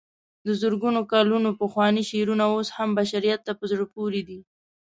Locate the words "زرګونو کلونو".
0.61-1.49